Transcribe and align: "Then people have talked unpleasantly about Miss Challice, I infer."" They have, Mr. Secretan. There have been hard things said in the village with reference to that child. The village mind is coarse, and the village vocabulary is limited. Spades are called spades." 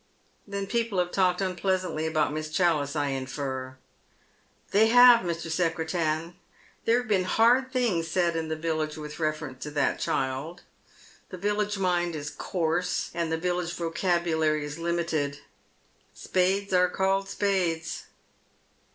"Then 0.47 0.65
people 0.65 0.97
have 0.97 1.11
talked 1.11 1.41
unpleasantly 1.41 2.07
about 2.07 2.33
Miss 2.33 2.49
Challice, 2.49 2.95
I 2.95 3.09
infer."" 3.09 3.77
They 4.71 4.87
have, 4.87 5.19
Mr. 5.19 5.51
Secretan. 5.51 6.33
There 6.85 6.97
have 6.97 7.07
been 7.07 7.25
hard 7.25 7.71
things 7.71 8.07
said 8.07 8.35
in 8.35 8.47
the 8.47 8.55
village 8.55 8.97
with 8.97 9.19
reference 9.19 9.61
to 9.61 9.69
that 9.69 9.99
child. 9.99 10.63
The 11.29 11.37
village 11.37 11.77
mind 11.77 12.15
is 12.15 12.31
coarse, 12.31 13.11
and 13.13 13.31
the 13.31 13.37
village 13.37 13.73
vocabulary 13.75 14.65
is 14.65 14.79
limited. 14.79 15.37
Spades 16.15 16.73
are 16.73 16.89
called 16.89 17.29
spades." 17.29 18.05